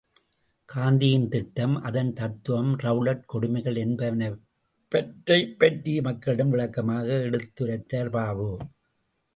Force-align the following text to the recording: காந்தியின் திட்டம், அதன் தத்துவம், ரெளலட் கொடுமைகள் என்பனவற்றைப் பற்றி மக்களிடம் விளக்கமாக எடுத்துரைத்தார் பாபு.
காந்தியின் 0.65 1.27
திட்டம், 1.29 1.75
அதன் 1.81 2.13
தத்துவம், 2.13 2.79
ரெளலட் 2.79 3.25
கொடுமைகள் 3.25 3.75
என்பனவற்றைப் 3.75 5.57
பற்றி 5.57 6.01
மக்களிடம் 6.01 6.49
விளக்கமாக 6.49 7.07
எடுத்துரைத்தார் 7.07 8.09
பாபு. 8.09 8.57